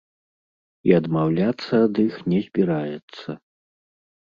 І 0.89 0.95
адмаўляцца 0.99 1.71
ад 1.89 1.95
іх 2.07 2.15
не 2.35 2.39
збіраецца. 2.47 3.39